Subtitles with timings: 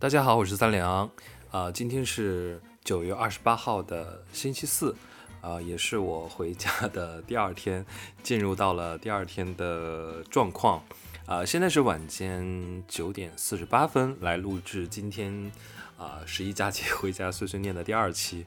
[0.00, 1.10] 大家好，我是三良，
[1.50, 4.94] 啊，今天是九月二十八号的星期四，
[5.40, 7.84] 啊，也是我回家的第二天，
[8.22, 10.84] 进入到了第二天的状况，
[11.26, 15.50] 啊，现在是晚间九点四十八分，来录制今天
[15.96, 18.46] 啊十一假期回家碎碎念的第二期，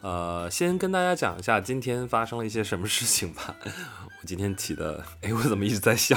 [0.00, 3.54] 呃，先跟大家讲一下今天发生了一些什么事情吧。
[4.20, 6.16] 我今天起的， 哎，我怎么一直在笑？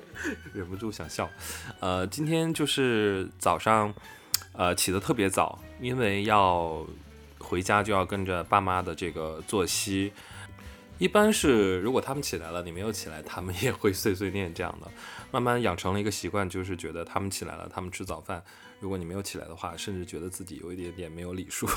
[0.54, 1.28] 忍不住想笑。
[1.80, 3.92] 呃，今天就是早上，
[4.52, 6.86] 呃，起得特别早，因为要
[7.38, 10.12] 回家就要跟着爸妈的这个作息。
[10.98, 14.90] 一般是如果他们起来了，你没有起来，他们也会碎碎念这样的。
[15.30, 18.42] 慢慢养成了一个习惯，就是觉得他们起来了，他们吃早饭。
[18.80, 21.68] 如果你没有起来的话，甚至觉得自己有一点点没有礼数，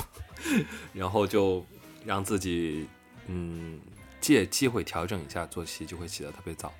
[0.92, 1.64] 然后就
[2.04, 2.86] 让自己，
[3.26, 3.80] 嗯。
[4.22, 6.72] 借机会调整一下作息，就会起得特别早。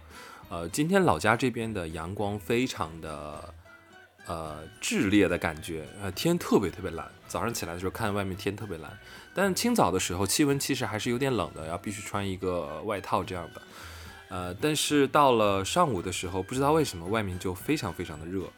[0.48, 3.52] 呃，今天老家这边的阳光非常的
[4.28, 7.10] 呃炽烈的感觉，呃，天特别特别蓝。
[7.26, 8.96] 早上起来的时候看外面天特别蓝，
[9.34, 13.62] 但清早的时候气温其实还是有点冷的，要必须穿一个外套这样的。
[14.28, 18.48] 呃，但是到了上午的时候，不知道为什么外面就非常非常的热，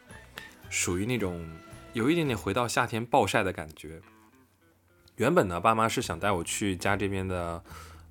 [0.75, 1.49] 属于那种
[1.93, 4.03] 有一点点回到夏天暴晒的感觉。
[5.17, 7.63] 原本呢，爸妈是想带我去家这边的。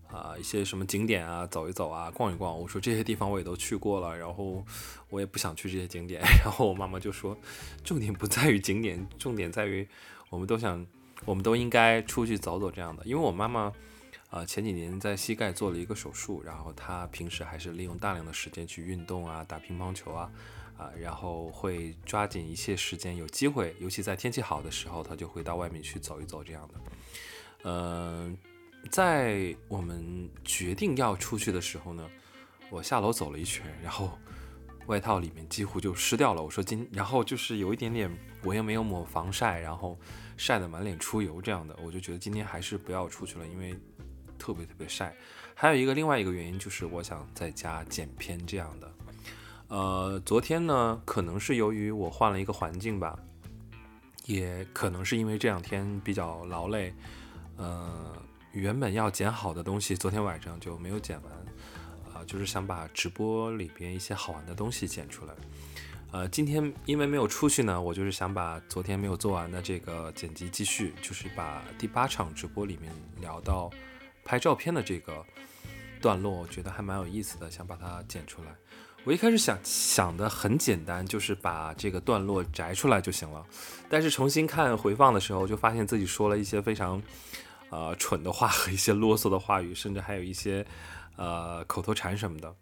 [0.08, 2.56] 啊，一些什么景点啊，走一走啊，逛一逛。
[2.56, 4.64] 我说这些地方我也都去过了，然后
[5.10, 6.22] 我也不想去这些景点。
[6.46, 7.36] 然后我妈妈就说，
[7.84, 9.88] 重点不在于景点， 重点在于
[10.30, 10.86] 我们都想，
[11.26, 13.04] 我们都应该出去走走这样的。
[13.06, 13.74] 因为我妈妈
[14.30, 20.30] 啊，前几年在膝盖做了一个手术，然后她平时还是利用大量的时间去运动啊，打乒乓球啊，
[21.00, 26.74] 然后会抓紧一切时间，有机会，尤其在天气好的时候，他就会到外面去走一走这样的。
[27.64, 28.38] 嗯。
[28.92, 32.06] 在我们决定要出去的时候呢，
[32.70, 34.20] 我下楼走了一圈，然后
[34.88, 36.44] 外套里面几乎就湿掉了。
[36.44, 39.98] 我说今，然后就是有一点点，我又没有抹防晒，然后
[40.36, 43.74] 晒得满脸出油这样的，我就觉得今天还是不要出去了，因为
[44.38, 45.16] 特别特别晒。
[45.56, 48.94] 还有一个另外一个原因就是我想在家剪片这样的。
[49.74, 53.18] 呃，昨天呢，可能是由于我换了一个环境吧，
[54.26, 56.94] 也可能是因为这两天比较劳累，
[57.58, 58.14] 呃。
[58.52, 61.34] 原本要剪好的东西，昨天晚上就没有剪完，
[62.14, 65.34] 啊，就是想把直播里边一些好玩的东西剪出来。
[66.12, 73.72] 呃，今天因为没有出去呢，我就是想把昨天没有做完的这个剪辑继续，就是把第八场直播里面聊到
[74.24, 75.26] 拍照片的这个
[76.00, 78.56] 段落，我觉得还蛮有意思的，想把它剪出来。
[79.06, 83.46] 我一开始想想的很简单，就是把这个段落摘出来就行了，
[83.90, 87.02] 但是重新看回放的时候，就发现自己说了一些非常。
[87.70, 90.64] 呃，蠢的话和一些啰嗦的话语，甚至还有一些
[91.16, 92.56] 呃口头禅什么的。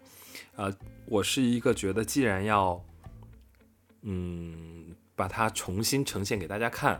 [0.56, 0.74] 呃，
[1.06, 2.82] 我是一个觉得，既然要
[4.04, 6.98] 嗯把它重新呈现给大家看，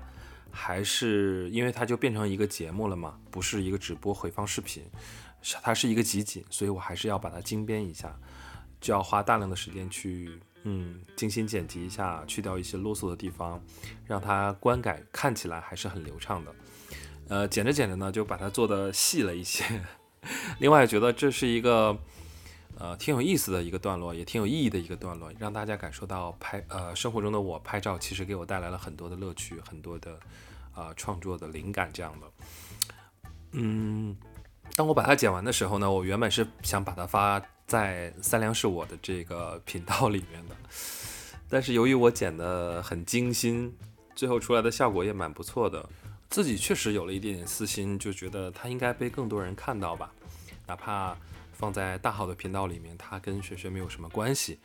[0.52, 4.84] 还是因为它就变成一个节目了嘛，不是一个直播回放视频，
[5.62, 8.14] 它是一个集锦，所以我还是要把它精编一下，
[8.82, 13.64] 就要花大量的时间去嗯精心剪辑一下，去掉一些啰嗦的地方，
[14.06, 16.54] 让它观感看起来还是很流畅的。
[17.30, 19.64] 呃，剪着剪着呢，就把它做的细了一些。
[20.60, 21.98] 另外，觉得这是一个
[22.78, 30.20] 呃挺有意思的一个段落，也挺有意义的一个段落，让大家感受到拍呃生活中的我拍照，其实给我带来了很多的乐趣，很多的
[30.74, 32.28] 啊创作的灵感这样的。
[33.54, 34.16] 嗯，
[34.76, 40.56] 当我把它剪完的时候呢，我原本是想把它发在三良是我的这个频道里面的，
[41.50, 43.76] 但是由于我剪的很精心，
[44.16, 45.88] 最后出来的效果也蛮不错的。
[46.30, 50.12] 自己确实有了一点点私心，就觉得它应该被更多人看到吧，
[50.66, 51.16] 哪怕
[51.52, 54.58] 放在大号的频道里面，它跟学学没有什么关系，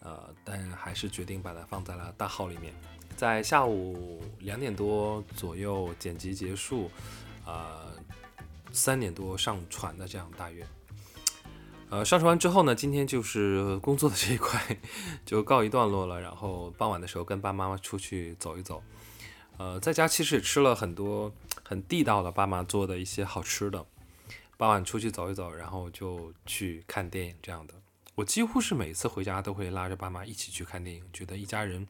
[0.00, 2.74] 呃，但还是决定把它放在了大号里面。
[3.16, 6.90] 在下午两点多左右剪辑结束，
[7.46, 7.90] 呃，
[8.76, 10.64] 三点多上传的这样大约。
[11.88, 14.60] 呃，上传完之后呢，今天就是工作的这一块
[15.24, 18.82] 就告一段落了，然后傍晚的时候跟爸妈出去走一走。
[19.56, 21.32] 呃，在家其实也吃了很多
[21.64, 23.86] 很地道的爸妈做的一些好吃的。
[24.58, 27.74] 傍晚出去走一走，然后就去看电影这样的。
[28.14, 31.86] 我几乎是每次回家都会拉着爸妈一起去看电影，觉得一家人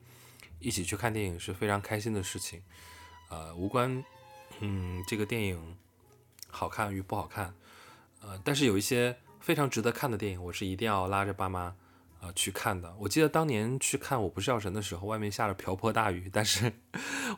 [0.59, 2.61] 一起去看电影是非常开心的事情。
[3.29, 4.05] 呃，无关
[4.61, 5.77] 嗯这个电影
[6.57, 7.55] 好看与不好看，
[8.23, 11.77] 呃，但是有一些非常值得看的电影，我是一定要拉着爸妈。
[12.23, 12.97] 呃，去看的。
[12.99, 16.73] 我记得当年去看《我不是药神》的时候，外面下了瓢泼大雨，但是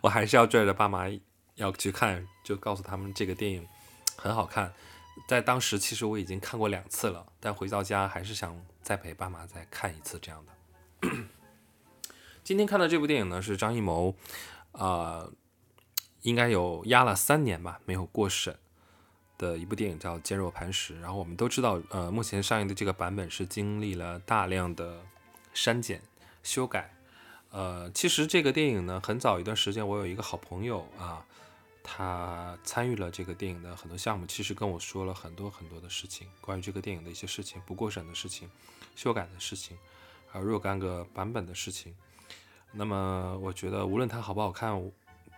[0.00, 1.06] 我还是要拽着爸妈
[1.56, 3.66] 要去看，就告诉他们这个电影
[4.16, 4.72] 很好看。
[5.26, 11.08] 在当时，其实我已经看过两次了，但回到家还是想再陪爸妈再看一次这样的。
[12.44, 14.14] 今天看的这部电影呢，是张艺谋
[14.70, 15.28] 啊，
[16.22, 18.56] 应该有压了三年吧，没有过审
[19.38, 20.96] 的一部电影叫《坚若磐石》。
[21.00, 25.00] 然后我们都知道，呃，目前上映的这个版本是经历了大量的
[25.54, 26.02] 删减、
[26.42, 26.92] 修改。
[27.50, 31.24] 呃，其实这个电影呢，很早一段时间，我有一个好朋友啊，
[31.82, 38.50] 他参与了这个电影的很多项目，其实跟我说了很多很多的事情，关于这个电影的一些事情，不过审的事情，
[38.94, 39.78] 修改的事情，
[40.30, 41.94] 还有若干个版本的事情。
[42.70, 44.78] 那么我觉得，无论它好不好看，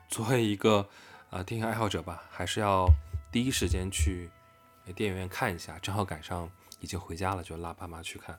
[0.09, 0.89] 作为一个
[1.31, 2.89] 呃电影爱好者吧，还是要
[3.31, 4.31] 第一时间去
[4.95, 5.79] 电影院看一下。
[5.79, 6.51] 正好赶上
[6.81, 8.39] 已经回家了，就拉爸妈去看。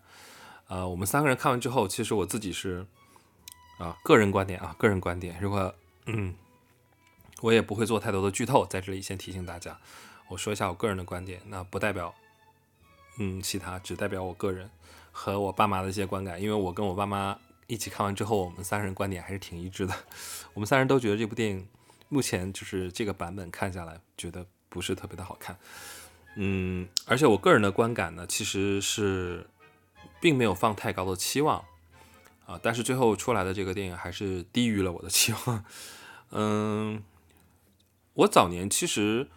[0.67, 2.85] 呃，我们三个人看完之后，其实我自己是
[3.77, 5.39] 啊个人观点啊个人观点。
[5.41, 5.73] 如果
[6.05, 6.35] 嗯，
[7.41, 9.79] 我也不会做太多的剧透，在这里先提醒大家，
[10.27, 12.13] 我说一下我个人的观点，那不代表
[13.17, 14.69] 嗯其他，只代表我个人
[15.11, 17.37] 和我爸妈的一些观感，因为我跟我爸妈。
[17.67, 19.95] 一起看完之后，我们三人观点还是挺一致的。
[20.53, 21.65] 我们三人都觉得这部电影
[22.09, 25.55] 目前就是这个版本看下来，觉得不是特别的好看。
[26.35, 29.45] 嗯，而且我个人的观感呢，其实是
[30.19, 31.63] 并没有放太高的期望
[32.47, 35.63] 啊，但是最后出来的这个电影还是低于了我的期望。
[36.31, 37.03] 嗯，
[38.13, 39.27] 我早年其实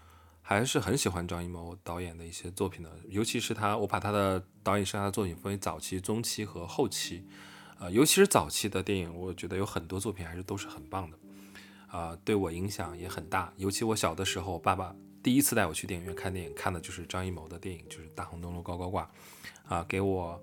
[0.40, 7.26] 还是很喜欢张艺谋导演的一些作品的，尤其是他，我把他的导演生涯作品分为早期、中期和后期。
[7.76, 11.18] 啊，尤其是早期的电影，我觉得有很多作品还是都是很棒的，
[11.88, 13.52] 啊，对我影响也很大。
[13.56, 19.10] 尤其我小的时候，爸爸第一次带我去电影院看电影，看的就是张艺谋的电影，就是《大红灯笼高高挂》，
[19.74, 20.40] 啊，给我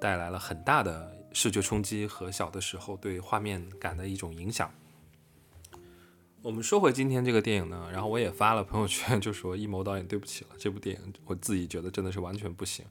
[0.00, 4.70] 带来了很大的视觉冲击和小的时候对画面感的一种影响。
[6.42, 12.86] 我们说回今天这个电影呢，然后我也发了朋友圈，就说艺谋导演对不起了，这部电影我自己觉得真的是完全不行，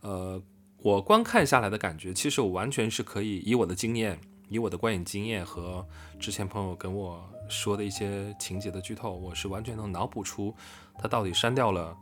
[0.00, 0.42] 呃。
[0.82, 4.18] 我观看下来的感觉，其实我完全是可以以我的经验，
[4.48, 5.86] 以我的观影经验和
[6.18, 10.54] 之前朋友跟我说的一些情节的剧透，我是完全能脑补出
[10.96, 11.94] 他到底删掉了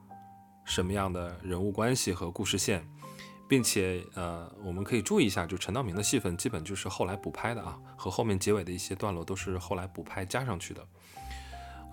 [0.64, 2.86] 什么样的人物关系和故事线，
[3.48, 10.86] 并且呃，我们可以注意一下，就陈道明的戏份基本就是后来补拍的啊，和后面结尾的一些段落都是后来补拍加上去的。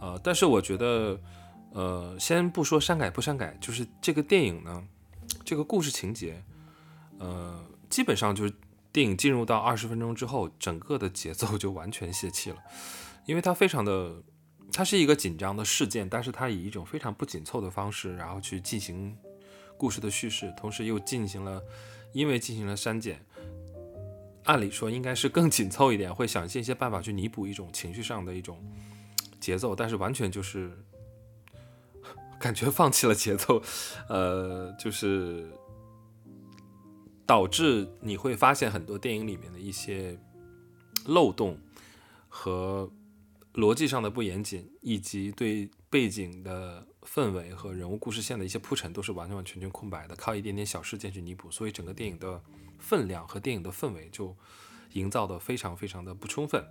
[0.02, 1.19] 呃，但是我觉得，
[1.72, 4.84] 呃，先不说删改不删改，就是这个电影呢，
[5.46, 6.44] 这个故事情节。
[7.18, 8.54] 呃，基本上就是
[8.92, 12.57] 电影进入到二十分钟之后，整个的节奏就完全泄气了，
[13.25, 14.24] 因为它非常的，
[14.72, 19.18] 它是一个紧张的事件，但是它以一种非常不紧凑的方式，然后去进行
[19.77, 21.62] 故事的叙事，同时又进行了，
[22.13, 23.25] 因为进行了删减，
[24.45, 28.63] 按理说应该是更紧凑一点，会想尽一些办法去弥补一种情绪上的一种
[29.39, 30.71] 节奏，但是完全就是
[32.39, 33.62] 感觉放弃了节奏，
[34.10, 35.51] 呃，就是。
[37.28, 40.16] 导致你会发现很多电影里面的一些
[41.07, 41.57] 漏洞
[42.30, 42.88] 和
[43.56, 52.42] 逻辑上的不严谨，以及对背景的氛围和人物故事线的一些铺陈，都是完完全全空白的，靠一点点小事件去弥补，所以整个电影的
[52.78, 54.36] 分量和电影的氛围就
[54.92, 56.63] 营造的非常非常的不充分。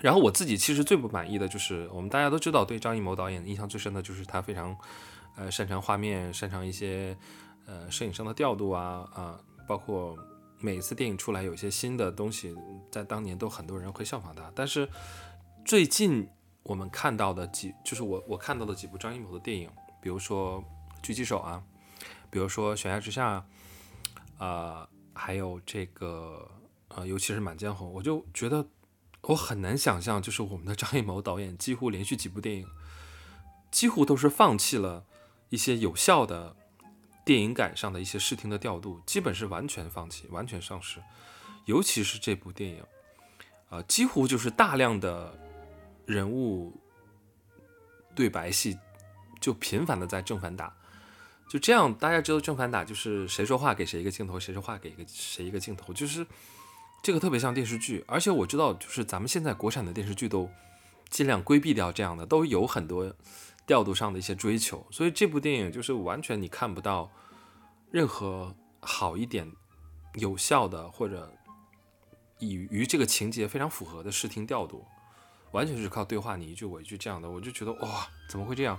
[0.00, 4.76] 然后我自己其实最不满意的就是，我们大家都知道，对张艺谋导演印象最深的就是他非常
[5.36, 7.16] 呃擅长画面，擅长一些。
[7.66, 10.14] 呃，摄影上的调度啊啊，包括
[10.60, 12.54] 每一次电影出来有一些新的东西，
[12.92, 14.52] 在当年都很多人会效仿他。
[14.54, 14.86] 但是
[15.64, 16.28] 最近
[16.62, 20.62] 我们看到的几，就是我我看到的几部张艺谋的电影，比如说
[21.04, 21.62] 《狙击手》啊，
[22.30, 23.44] 比如说《悬崖之下》，
[24.44, 26.50] 啊，还有这个
[26.88, 28.66] 呃，尤其是《满江红》，我就觉得
[29.22, 32.66] 我很难想象，就是我们的张艺谋导演几乎连续几部电影，
[33.70, 35.06] 几乎都是放弃了
[35.48, 36.56] 一些有效的。
[37.26, 41.02] 电影感上的一些视听的调度，基本是完全放弃，完全丧失。
[41.64, 42.84] 尤其是这部电影，
[43.70, 45.34] 啊，几乎就是大量的
[46.06, 46.72] 人物
[48.14, 48.78] 对白戏，
[49.40, 50.74] 就频繁的在正反打。
[51.48, 56.26] 就这样，大家知道正反打就是谁说话给谁一个镜头，谁说话给一个谁一个镜头，就是
[57.02, 58.04] 这个特别像电视剧。
[58.06, 60.50] 而且我知道，就是咱们现在国产的电视剧都
[61.10, 63.14] 尽量规避掉这样的，都有很多。
[63.66, 67.10] 调度上的一些追求，所以这部电影就是完全你看不到
[67.90, 69.50] 任何好一点、
[70.16, 71.32] 有效的或者
[72.40, 74.86] 以与这个情节非常符合的视听调度，
[75.54, 78.78] 完全是靠对话你一句我一句这样的，我就觉得哇，怎么会这样？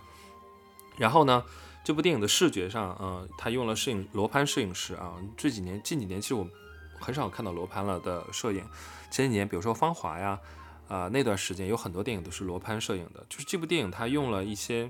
[0.97, 1.43] 然后呢，
[1.83, 6.47] 这部电影的视觉上，嗯，他用了摄影罗盘摄影师啊，这几年近几年其实我
[6.99, 8.63] 很少看到罗盘了的摄影，
[9.09, 10.39] 前几年比如说《芳华》呀。
[10.87, 14.87] 啊，那段时间有很多电影都是罗盘摄影的，就是这部电影它用了一些，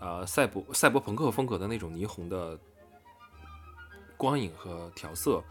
[0.00, 2.58] 呃，赛博赛博朋克风格的那种霓虹的
[4.16, 5.44] 光影和调色，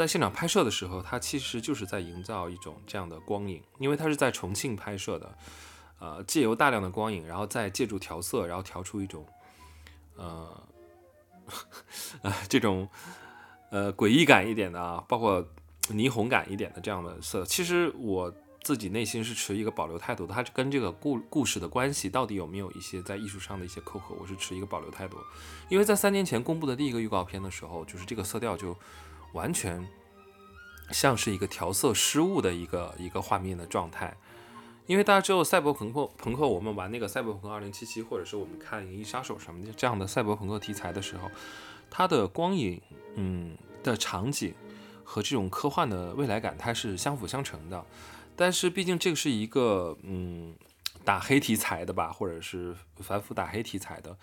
[0.00, 5.36] 在现场拍摄的时候，它其实就是在营造一种这样的光影，因为它是在重庆拍摄的，
[5.98, 9.26] 呃，借由大量的光影，然后再借助调色，然后调出一种，
[10.16, 10.64] 呃，
[12.22, 12.88] 呃，这种
[13.68, 15.46] 呃诡异感一点的啊，包括
[15.90, 17.44] 霓虹感一点的这样的色。
[17.44, 25.18] 其实我自己内心是持一个保留态度的，它跟这个故故事的关系到底有没有一些在艺术上的一些扣合，我是持一个保留态度。
[25.68, 28.74] 因为在三年前公布的第一个预告片的时候，就是这个色调就。
[29.32, 29.86] 完全
[30.90, 34.16] 像是一个调色失误的一个一个画面的状态，
[34.86, 41.30] 因为大家知道赛博朋克朋克，我们玩那个赛博朋克二零七七，或者是我们看《银翼杀手》什么的这样的赛博朋克题材的时候，
[41.88, 42.82] 它的光影，
[43.14, 44.52] 嗯的场景
[45.04, 47.84] 和这种科幻的未来感，它是相辅相成的。
[48.34, 50.52] 但是毕竟这个是一个嗯
[51.04, 54.16] 打黑题材的吧，或者是反腐打黑题材的，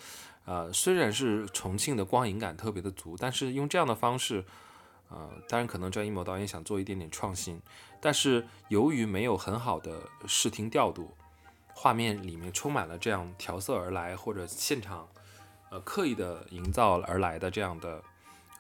[0.44, 4.44] 呃，虽然是重庆的光影感特别的足，但是用这样的方式。
[5.10, 7.62] 呃，当然可能张艺谋导演想做一点点创新，
[8.02, 11.16] 但是由于没有很好的视听调度，
[11.74, 15.08] 画面里面充满了这样调色而来或者现场
[15.70, 18.04] 呃刻意的营造而来的这样的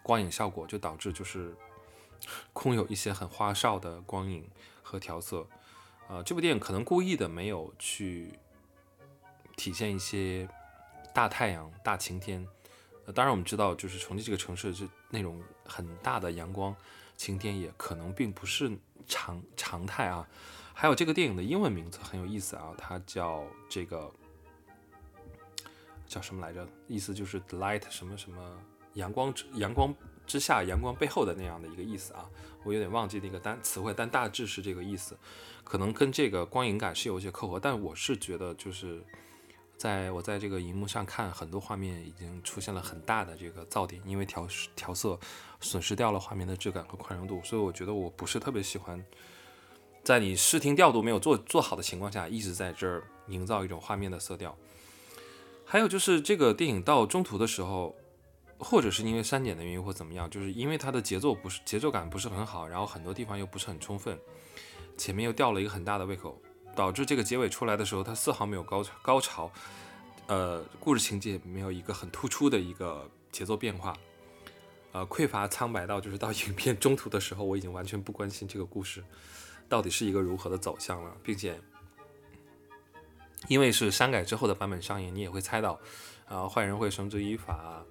[0.01, 1.53] 光影效果，就导致就是
[2.53, 4.47] 空有一些很花哨的光影
[4.81, 5.45] 和调色。
[6.07, 8.31] 呃，这部电影可能故意的没有去
[9.57, 10.47] 体现一些
[11.13, 12.47] 大太阳、大晴天。
[13.15, 16.75] 当然，我们知道，就是重庆这个城市是那种很大的阳光，
[17.15, 18.71] 晴天也可能并不是
[19.07, 20.27] 常常态啊。
[20.73, 24.11] 还有这个电影的英文名字很有意思啊，它叫这个
[26.07, 26.67] 叫什么来着？
[26.87, 28.61] 意思就是 the light 什么什么
[28.93, 29.93] 阳光之阳光
[30.25, 32.29] 之下，阳光背后的那样的一个意思啊。
[32.63, 35.17] 我有点忘记那个单词汇，但大致是这个意思，
[35.63, 39.03] 可能跟这个光影感是有些扣合，但我是觉得就是。
[39.77, 45.19] 在我在这个荧幕上看，很多画面已经出现了很大的这个噪点，因为调调色
[45.61, 49.05] 损失掉了画面的质感和宽容度，所以我觉得我不是特别喜欢
[50.03, 54.57] 在你视听调度没有做做好的情况下，一直在这儿营造一种画面的色调。
[55.63, 57.93] 还有就是这个电影到中途的时候，
[58.57, 64.17] 或者是因为删减的原因或怎么样，就是因为它的节奏不是节奏感不是很好，然后很多地方又不是很充分，
[64.97, 66.41] 前面又吊了一个很大的胃口。
[66.77, 69.51] 导致这个结尾出来的时候，它丝毫没有高高潮，
[70.27, 73.97] 呃，故事情节没有一个很突出的一个节奏变化，
[74.91, 79.03] 呃，匮乏苍白到就是到影片中途的时候，我已经完全不关心这个故事
[79.67, 81.59] 到底是一个如何的走向了，并且
[83.47, 85.79] 因为是删改之后的版本上映，你也会猜到，
[86.27, 87.83] 啊，坏人会绳之以法，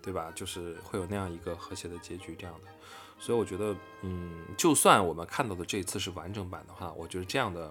[0.00, 0.32] 对吧？
[0.34, 2.70] 就是会有那样一个和谐的结局这样的，
[3.18, 7.70] 所以我觉得，嗯，就算我们看到的这次是完整版的话，我觉得这样的。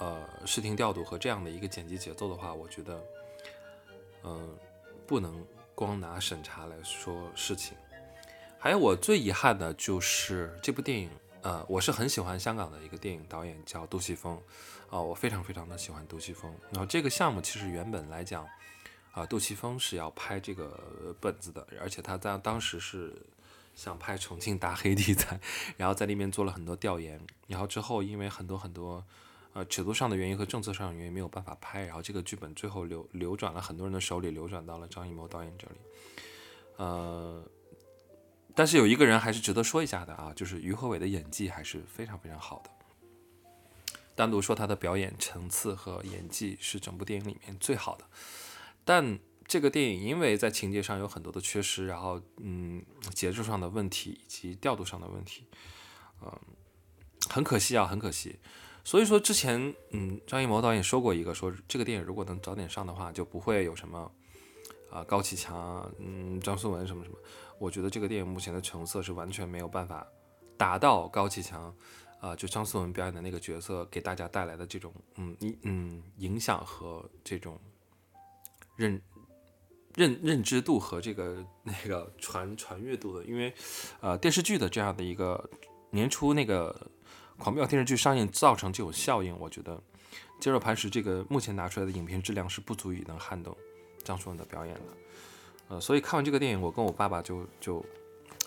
[0.00, 3.04] 呃，视听调度和这样的一个剪辑节奏的话，我觉得，
[4.24, 4.56] 嗯，
[5.06, 7.76] 不能光拿审查来说事情。
[8.58, 11.10] 还有我最遗憾的就是这部电影，
[11.42, 14.40] 呃，我是很喜欢香港的一个电影导演叫杜琪峰，
[14.88, 16.50] 啊，我非常非常的喜欢杜琪峰。
[16.70, 18.48] 然后这个项目其实原本来讲，
[19.12, 23.14] 啊，杜琪峰是要拍这个本子的，而且他在当时是
[23.74, 25.38] 想拍重庆大黑题材，
[25.76, 29.04] 然后在那边做了很多调研，然后之后因为很多很多。
[29.52, 35.74] 呃，尺度上的原因和政策上的原因没有办法拍，然后这个剧本最后流流转了很多人的手里，流转到了张艺谋导演这里。
[36.76, 37.44] 呃，
[38.54, 42.70] 但是有一个人还是值得说一下的啊，就是于和伟的演技还是非常非常好的。
[44.14, 48.04] 单独说他的表演层次和演技是整部电影里面最好的，
[48.84, 55.44] 但这个电影因为在情节上有很多的缺失，然后嗯，节奏上的问题以及调度上的问题，
[56.22, 56.30] 嗯，
[57.28, 58.38] 很可惜啊，很可惜。
[58.90, 64.10] 所以说之前，嗯，张艺谋导演说过一个，说这个电影如果能早点上的话，就不会有什么
[64.90, 67.16] 啊高启强，嗯，张颂文什么什么。
[67.60, 70.04] 我觉得这个电影目前的成色是完全没有办法
[70.56, 71.72] 达到高启强，
[72.18, 77.60] 啊，就张颂文表演的那个角色给大家带来的这种，嗯，嗯嗯影响和这种
[78.74, 79.00] 认
[79.94, 83.54] 认认知度和这个那个传传阅度的，因为
[84.00, 85.48] 呃电视剧的这样的一个
[85.90, 86.90] 年初那个。
[87.40, 89.74] 狂飙电视剧上映造成这种效应，我觉得
[90.38, 93.56] 《接受磐石》这个目前拿出来的影片质量是不足以能撼动
[94.04, 94.80] 张颂文的表演的。
[95.68, 97.82] 呃，所以看完这个电影，我跟我爸爸就就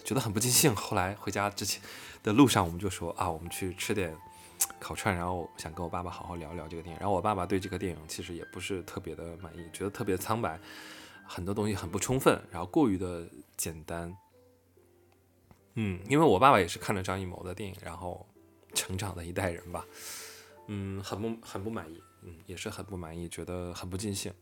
[0.03, 0.75] 觉得很不尽兴。
[0.75, 1.81] 后来回家之前
[2.21, 4.15] 的路上，我们就说啊，我们去吃点
[4.79, 6.99] 烤串，然后想跟我爸爸好好聊聊这个电影。
[6.99, 10.59] 然后我爸爸对这个电影其实也不是特别的满意，觉得特别苍白，
[11.25, 14.15] 很多东西很不充分，然后过于的简单。
[15.73, 18.23] 嗯，因为我爸爸也是看了张艺谋的电影，然后。
[18.73, 19.85] 成长的一代人吧，
[20.67, 24.33] 嗯，很不很不满意，嗯，也是很不满意，觉得很不尽兴，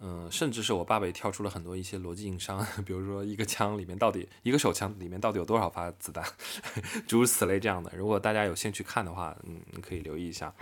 [0.00, 6.24] 嗯，甚至是我爸爸也跳出了很多一些逻辑硬伤， 比如说一个枪里面到底一个手枪里面到底有多少发子弹，
[7.06, 7.92] 诸如此类这样的。
[7.96, 10.54] 如果大家有兴趣看的话，嗯，可以留意一下。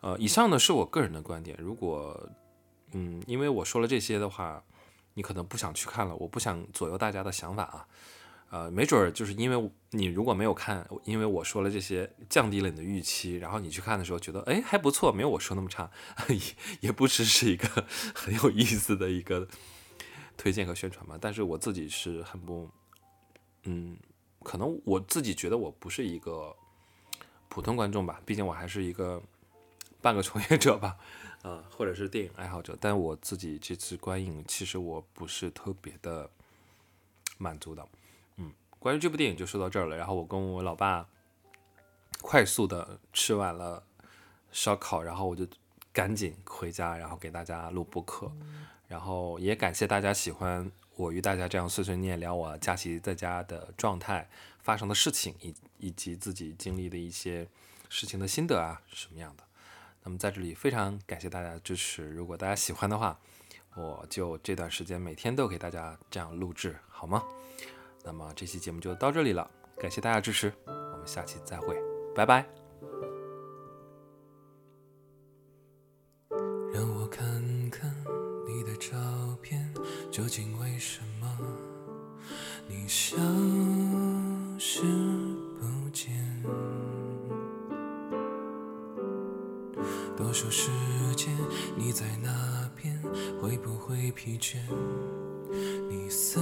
[0.00, 1.56] 呃，以上呢是我个人的观点。
[1.60, 2.28] 如果
[2.92, 4.62] 嗯，因为我说了这些的话，
[5.14, 7.86] 你可能不想去看了，我不想左右大家的想法啊。
[8.50, 15.90] 呃，没准儿就是因为你如果没有看，因为我说了这些，降低了你的预期，然后你去看的时候觉得，哎，还不错，没有我说那么差，
[16.30, 16.40] 也
[16.80, 19.48] 也不只是一个 很有意思的一个
[20.36, 21.18] 推荐和宣传嘛。
[21.20, 22.70] 但是我自己是很不，
[23.64, 23.96] 嗯，
[24.44, 26.54] 可能我自己觉得我不是一个
[27.48, 29.20] 普通观众吧，毕竟我还是一个
[30.00, 30.96] 半个从业者吧，
[31.42, 32.78] 呃，或者是电影爱好者。
[32.80, 36.30] 但我自己这次观影，其实我不是特别的
[37.38, 37.86] 满足的。
[38.86, 39.96] 关于这部电影就说到这儿了。
[39.96, 41.04] 然后我跟我老爸
[42.22, 43.82] 快速的吃完了
[44.52, 45.44] 烧烤，然后我就
[45.92, 48.30] 赶紧回家，然后给大家录播客。
[48.86, 57.48] 然后也感谢大家喜欢我与大家这样碎碎念聊我假期在家的状态、发生的事情以以及自己经历的一些
[57.88, 59.42] 事情的心得啊，什么样的。
[60.04, 62.08] 那么在这里非常感谢大家的支持。
[62.10, 63.18] 如果大家喜欢的话，
[63.74, 67.20] 我就这段时间每天都给大家这样录制，好吗？
[68.06, 71.76] 那么这期节目就到这里了，感谢大家支持，我们下期再会，
[72.14, 72.46] 拜拜。
[76.72, 77.28] 让我看
[77.68, 77.92] 看
[78.46, 78.96] 你的照
[79.42, 79.68] 片，
[80.08, 81.38] 究竟为什么
[82.68, 83.16] 你消
[84.56, 84.82] 失
[85.58, 86.14] 不见？
[90.16, 90.70] 多数时
[91.16, 91.36] 间
[91.76, 93.02] 你在那边，
[93.40, 94.58] 会不会疲倦？
[95.88, 96.40] 你思。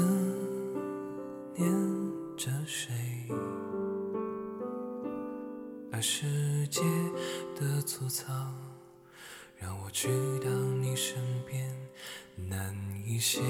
[1.57, 1.71] 念
[2.37, 2.93] 着谁？
[5.93, 6.83] 而世界
[7.55, 8.33] 的粗糙，
[9.57, 10.09] 让我去
[10.41, 11.73] 到你身边
[12.37, 13.41] 难一些。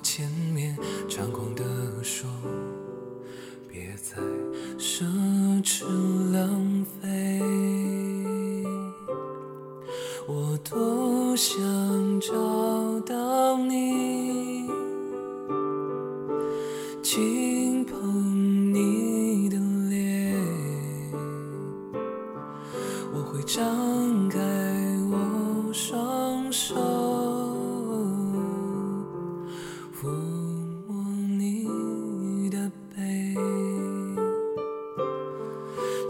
[0.00, 0.76] 挡在我前面，
[1.08, 1.62] 猖狂地
[2.02, 2.28] 说，
[3.68, 4.16] 别再
[4.78, 5.04] 奢
[5.62, 5.84] 侈
[6.32, 7.40] 浪费，
[10.26, 11.60] 我多想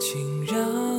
[0.00, 0.89] 请让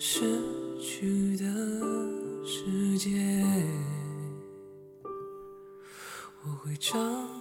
[0.00, 0.20] 失
[0.80, 1.44] 去的
[2.46, 3.10] 世界。
[6.44, 7.37] 我会唱